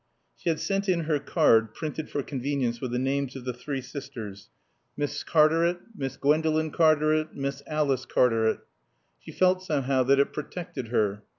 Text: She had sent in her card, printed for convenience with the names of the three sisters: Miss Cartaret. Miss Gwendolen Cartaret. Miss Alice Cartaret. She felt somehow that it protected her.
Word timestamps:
She 0.35 0.49
had 0.49 0.59
sent 0.59 0.89
in 0.89 1.01
her 1.01 1.19
card, 1.19 1.75
printed 1.75 2.09
for 2.09 2.23
convenience 2.23 2.81
with 2.81 2.89
the 2.91 2.97
names 2.97 3.35
of 3.35 3.45
the 3.45 3.53
three 3.53 3.81
sisters: 3.81 4.49
Miss 4.97 5.23
Cartaret. 5.23 5.77
Miss 5.95 6.17
Gwendolen 6.17 6.71
Cartaret. 6.71 7.35
Miss 7.35 7.61
Alice 7.67 8.07
Cartaret. 8.07 8.61
She 9.19 9.31
felt 9.31 9.61
somehow 9.63 10.01
that 10.05 10.17
it 10.19 10.33
protected 10.33 10.87
her. 10.87 11.21